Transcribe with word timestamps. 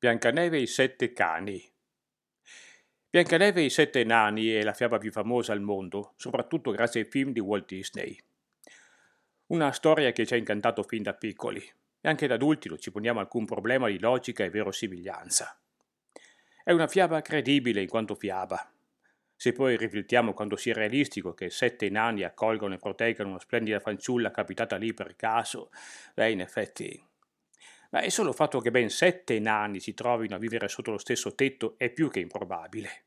Biancaneve 0.00 0.56
e 0.56 0.62
i 0.62 0.66
sette 0.66 1.12
cani. 1.12 1.62
Biancaneve 3.10 3.60
e 3.60 3.64
i 3.64 3.68
sette 3.68 4.02
nani 4.02 4.48
è 4.48 4.62
la 4.62 4.72
fiaba 4.72 4.96
più 4.96 5.12
famosa 5.12 5.52
al 5.52 5.60
mondo, 5.60 6.14
soprattutto 6.16 6.70
grazie 6.70 7.02
ai 7.02 7.06
film 7.10 7.32
di 7.32 7.40
Walt 7.40 7.66
Disney. 7.66 8.18
Una 9.48 9.72
storia 9.72 10.10
che 10.12 10.24
ci 10.24 10.32
ha 10.32 10.38
incantato 10.38 10.84
fin 10.84 11.02
da 11.02 11.12
piccoli, 11.12 11.60
e 11.60 12.08
anche 12.08 12.26
da 12.26 12.36
adulti 12.36 12.70
non 12.70 12.78
ci 12.78 12.90
poniamo 12.90 13.20
alcun 13.20 13.44
problema 13.44 13.88
di 13.88 13.98
logica 13.98 14.42
e 14.42 14.48
verosimiglianza. 14.48 15.60
È 16.64 16.72
una 16.72 16.86
fiaba 16.86 17.20
credibile 17.20 17.82
in 17.82 17.88
quanto 17.88 18.14
fiaba. 18.14 18.72
Se 19.36 19.52
poi 19.52 19.76
riflettiamo 19.76 20.32
quanto 20.32 20.56
sia 20.56 20.72
realistico 20.72 21.34
che 21.34 21.50
sette 21.50 21.90
nani 21.90 22.22
accolgono 22.22 22.72
e 22.72 22.78
proteggano 22.78 23.28
una 23.28 23.38
splendida 23.38 23.80
fanciulla 23.80 24.30
capitata 24.30 24.76
lì 24.76 24.94
per 24.94 25.14
caso, 25.14 25.70
beh, 26.14 26.30
in 26.30 26.40
effetti 26.40 27.08
ma 27.90 28.00
è 28.00 28.08
solo 28.08 28.30
il 28.30 28.34
fatto 28.34 28.60
che 28.60 28.70
ben 28.70 28.88
sette 28.88 29.38
nani 29.38 29.80
si 29.80 29.94
trovino 29.94 30.34
a 30.34 30.38
vivere 30.38 30.68
sotto 30.68 30.90
lo 30.90 30.98
stesso 30.98 31.34
tetto 31.34 31.74
è 31.76 31.90
più 31.90 32.10
che 32.10 32.20
improbabile. 32.20 33.04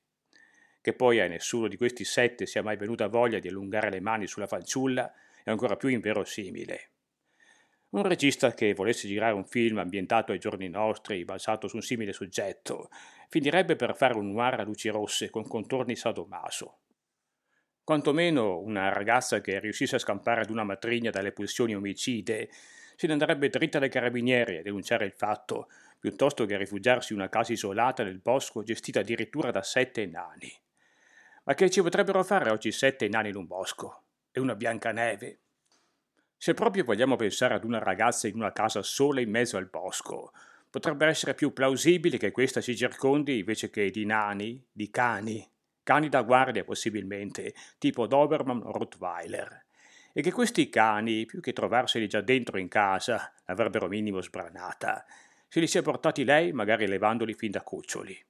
Che 0.82 0.94
poi 0.94 1.22
a 1.22 1.28
nessuno 1.28 1.68
di 1.68 1.78
questi 1.78 2.04
sette 2.04 2.46
sia 2.46 2.62
mai 2.62 2.76
venuta 2.76 3.08
voglia 3.08 3.40
di 3.40 3.48
allungare 3.48 3.90
le 3.90 4.02
mani 4.02 4.28
sulla 4.28 4.48
fanciulla 4.48 5.14
è 5.44 5.50
ancora 5.50 5.78
più 5.78 5.90
inverosimile. 5.90 6.90
Un 7.94 8.02
regista 8.02 8.54
che 8.54 8.74
volesse 8.74 9.08
girare 9.08 9.34
un 9.34 9.46
film 9.46 9.78
ambientato 9.78 10.32
ai 10.32 10.40
giorni 10.40 10.68
nostri, 10.68 11.24
basato 11.26 11.68
su 11.68 11.76
un 11.76 11.84
simile 11.84 12.12
soggetto, 12.12 12.90
finirebbe 13.30 13.76
per 13.76 13.96
fare 13.96 14.16
un 14.16 14.32
noir 14.32 14.60
a 14.60 14.64
luci 14.64 14.90
rosse 14.90 15.30
con 15.30 15.48
contorni 15.48 15.96
sadomaso. 15.96 16.80
Quantomeno 17.84 18.60
una 18.60 18.90
ragazza 18.90 19.42
che 19.42 19.60
riuscisse 19.60 19.96
a 19.96 20.00
scampare 20.00 20.42
ad 20.42 20.50
una 20.50 20.64
matrigna 20.64 21.12
dalle 21.12 21.34
pulsioni 21.34 21.76
omicide 21.76 22.50
se 23.04 23.08
ne 23.08 23.14
andrebbe 23.14 23.50
dritta 23.50 23.80
dai 23.80 23.90
carabinieri 23.90 24.60
a 24.60 24.62
denunciare 24.62 25.04
il 25.04 25.12
fatto, 25.12 25.68
piuttosto 26.00 26.46
che 26.46 26.56
rifugiarsi 26.56 27.12
in 27.12 27.20
una 27.20 27.28
casa 27.28 27.52
isolata 27.52 28.02
nel 28.02 28.20
bosco 28.20 28.64
gestita 28.64 29.02
addirittura 29.02 29.52
da 29.52 29.62
sette 29.62 30.06
nani. 30.06 30.50
Ma 31.44 31.54
che 31.54 31.70
ci 31.70 31.82
potrebbero 31.82 32.24
fare 32.24 32.50
oggi 32.50 32.72
sette 32.72 33.10
nani 33.10 33.28
in 33.28 33.36
un 33.36 33.46
bosco? 33.46 34.04
E 34.32 34.40
una 34.40 34.56
Biancaneve? 34.56 35.40
Se 36.38 36.54
proprio 36.54 36.86
vogliamo 36.86 37.18
pensare 37.18 37.56
ad 37.56 37.66
una 37.66 37.80
ragazza 37.80 38.30
in 38.30 38.36
una 38.36 38.54
casa 38.54 38.82
sola 38.82 39.20
in 39.20 39.30
mezzo 39.30 39.58
al 39.58 39.68
bosco, 39.68 40.32
potrebbe 40.70 41.06
essere 41.06 41.34
più 41.34 41.52
plausibile 41.52 42.18
che 42.18 42.32
questa 42.32 42.62
si 42.62 42.74
circondi 42.74 43.40
invece 43.40 43.70
che 43.70 43.92
di 43.92 44.06
nani, 44.06 44.66
di 44.72 44.90
cani, 44.90 45.46
cani 45.84 46.08
da 46.08 46.22
guardia 46.22 46.64
possibilmente, 46.64 47.54
tipo 47.78 48.08
Doberman 48.08 48.62
o 48.64 48.72
Rottweiler 48.72 49.66
e 50.16 50.22
che 50.22 50.32
questi 50.32 50.70
cani, 50.70 51.26
più 51.26 51.42
che 51.42 51.54
trovarseli 51.54 52.08
già 52.08 52.22
dentro 52.22 52.60
in 52.60 52.68
casa, 52.68 53.34
l'avrebbero 53.46 53.88
minimo 53.88 54.22
sbranata, 54.22 55.04
se 55.48 55.60
li 55.60 55.66
sia 55.66 55.82
portati 55.82 56.24
lei, 56.24 56.54
magari 56.54 56.86
levandoli 56.86 57.34
fin 57.34 57.50
da 57.50 57.62
cuccioli. 57.62 58.26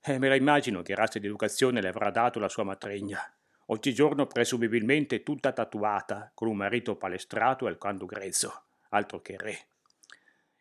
E 0.00 0.18
me 0.18 0.28
la 0.28 0.34
immagino 0.34 0.82
che 0.82 0.94
razza 0.94 1.18
di 1.18 1.26
educazione 1.26 1.80
le 1.80 1.88
avrà 1.88 2.10
dato 2.10 2.38
la 2.38 2.50
sua 2.50 2.64
matrigna, 2.64 3.18
oggigiorno 3.66 4.26
presumibilmente 4.26 5.22
tutta 5.22 5.52
tatuata, 5.52 6.30
con 6.34 6.48
un 6.48 6.56
marito 6.58 6.96
palestrato 6.96 7.64
e 7.64 7.70
alquanto 7.70 8.04
grezzo, 8.04 8.64
altro 8.90 9.22
che 9.22 9.36
re. 9.38 9.66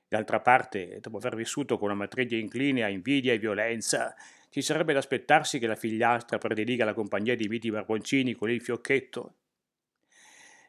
D'altra 0.07 0.39
parte, 0.39 0.99
dopo 1.01 1.17
aver 1.17 1.35
vissuto 1.35 1.77
con 1.77 1.89
una 1.89 1.97
matrigna 1.97 2.37
incline 2.37 2.83
a 2.85 2.87
invidia 2.87 3.33
e 3.33 3.39
violenza, 3.39 4.15
ci 4.49 4.61
sarebbe 4.61 4.93
da 4.93 4.99
aspettarsi 4.99 5.59
che 5.59 5.67
la 5.67 5.75
figliastra 5.75 6.37
prediliga 6.37 6.85
la 6.85 6.93
compagnia 6.93 7.35
di 7.35 7.49
miti 7.49 7.69
barboncini 7.69 8.33
con 8.35 8.49
il 8.49 8.61
fiocchetto 8.61 9.33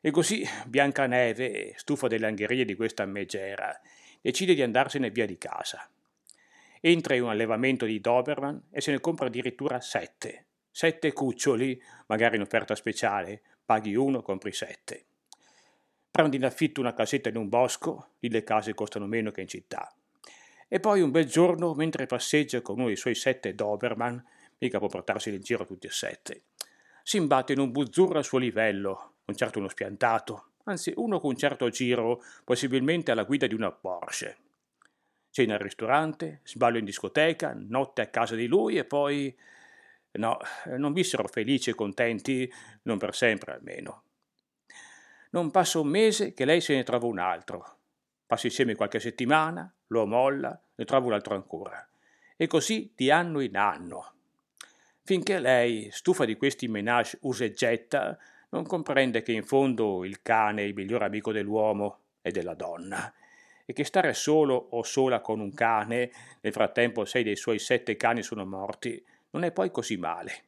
e 0.08 0.10
così 0.10 0.42
Biancaneve, 0.66 1.74
stufa 1.76 2.08
delle 2.08 2.26
angherie 2.26 2.64
di 2.64 2.74
questa 2.74 3.04
megera, 3.04 3.78
decide 4.22 4.54
di 4.54 4.62
andarsene 4.62 5.10
via 5.10 5.26
di 5.26 5.36
casa. 5.36 5.86
Entra 6.80 7.14
in 7.14 7.24
un 7.24 7.28
allevamento 7.28 7.84
di 7.84 8.00
Doberman 8.00 8.68
e 8.70 8.80
se 8.80 8.90
ne 8.90 9.00
compra 9.00 9.26
addirittura 9.26 9.82
sette. 9.82 10.46
Sette 10.70 11.12
cuccioli, 11.12 11.78
magari 12.06 12.36
in 12.36 12.42
offerta 12.42 12.74
speciale, 12.74 13.42
paghi 13.66 13.96
uno, 13.96 14.22
compri 14.22 14.50
sette. 14.50 15.04
Prende 16.10 16.36
in 16.36 16.44
affitto 16.46 16.80
una 16.80 16.94
casetta 16.94 17.28
in 17.28 17.36
un 17.36 17.50
bosco, 17.50 18.12
lì 18.20 18.30
le 18.30 18.44
case 18.44 18.72
costano 18.72 19.06
meno 19.06 19.30
che 19.30 19.42
in 19.42 19.48
città. 19.48 19.94
E 20.68 20.80
poi 20.80 21.02
un 21.02 21.10
bel 21.10 21.26
giorno, 21.26 21.74
mentre 21.74 22.06
passeggia 22.06 22.62
con 22.62 22.78
uno 22.78 22.86
dei 22.86 22.96
suoi 22.96 23.14
sette 23.14 23.54
Doberman, 23.54 24.24
mica 24.56 24.78
può 24.78 24.88
portarseli 24.88 25.36
in 25.36 25.42
giro 25.42 25.66
tutti 25.66 25.86
e 25.86 25.90
sette, 25.90 26.44
si 27.02 27.18
imbatte 27.18 27.52
in 27.52 27.58
un 27.58 27.70
buzzurro 27.70 28.18
a 28.18 28.22
suo 28.22 28.38
livello, 28.38 29.12
non 29.28 29.36
certo 29.36 29.58
uno 29.58 29.68
spiantato, 29.68 30.52
anzi 30.64 30.92
uno 30.96 31.20
con 31.20 31.30
un 31.30 31.36
certo 31.36 31.68
giro, 31.68 32.22
possibilmente 32.44 33.10
alla 33.10 33.24
guida 33.24 33.46
di 33.46 33.54
una 33.54 33.70
Porsche. 33.70 34.38
Cena 35.30 35.54
al 35.54 35.60
ristorante, 35.60 36.40
sballo 36.44 36.78
in 36.78 36.86
discoteca, 36.86 37.54
notte 37.54 38.00
a 38.00 38.08
casa 38.08 38.34
di 38.34 38.46
lui 38.46 38.76
e 38.76 38.84
poi... 38.84 39.36
No, 40.10 40.38
non 40.78 40.94
vissero 40.94 41.28
felici 41.28 41.68
e 41.68 41.74
contenti, 41.74 42.50
non 42.84 42.96
per 42.96 43.14
sempre 43.14 43.52
almeno. 43.52 44.02
Non 45.30 45.50
passa 45.50 45.78
un 45.78 45.88
mese 45.88 46.32
che 46.32 46.46
lei 46.46 46.62
se 46.62 46.74
ne 46.74 46.82
trova 46.82 47.06
un 47.06 47.18
altro. 47.18 47.76
Passa 48.26 48.46
insieme 48.46 48.74
qualche 48.74 48.98
settimana, 48.98 49.70
lo 49.88 50.06
molla, 50.06 50.58
ne 50.74 50.84
trova 50.86 51.06
un 51.06 51.12
altro 51.12 51.34
ancora. 51.34 51.86
E 52.34 52.46
così 52.46 52.90
di 52.96 53.10
anno 53.10 53.40
in 53.40 53.58
anno. 53.58 54.14
Finché 55.02 55.38
lei, 55.38 55.90
stufa 55.92 56.24
di 56.24 56.36
questi 56.36 56.66
menage 56.66 57.18
usa 57.20 57.44
e 57.44 57.52
getta, 57.52 58.18
non 58.50 58.64
comprende 58.64 59.22
che 59.22 59.32
in 59.32 59.44
fondo 59.44 60.04
il 60.04 60.22
cane 60.22 60.62
è 60.62 60.64
il 60.64 60.74
miglior 60.74 61.02
amico 61.02 61.32
dell'uomo 61.32 61.98
e 62.22 62.30
della 62.30 62.54
donna 62.54 63.12
e 63.70 63.74
che 63.74 63.84
stare 63.84 64.14
solo 64.14 64.54
o 64.70 64.82
sola 64.82 65.20
con 65.20 65.40
un 65.40 65.52
cane, 65.52 66.10
nel 66.40 66.52
frattempo 66.54 67.04
sei 67.04 67.22
dei 67.22 67.36
suoi 67.36 67.58
sette 67.58 67.96
cani 67.96 68.22
sono 68.22 68.46
morti, 68.46 69.04
non 69.32 69.44
è 69.44 69.52
poi 69.52 69.70
così 69.70 69.98
male. 69.98 70.44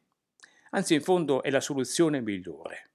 Anzi, 0.71 0.95
in 0.95 1.01
fondo 1.01 1.43
è 1.43 1.51
la 1.51 1.59
soluzione 1.59 2.19
migliore. 2.19 2.89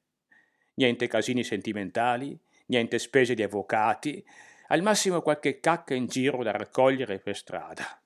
Niente 0.74 1.06
casini 1.06 1.44
sentimentali, 1.44 2.36
niente 2.66 2.98
spese 2.98 3.34
di 3.34 3.44
avvocati, 3.44 4.24
al 4.68 4.82
massimo 4.82 5.22
qualche 5.22 5.60
cacca 5.60 5.94
in 5.94 6.06
giro 6.06 6.42
da 6.42 6.50
raccogliere 6.50 7.20
per 7.20 7.36
strada. 7.36 8.00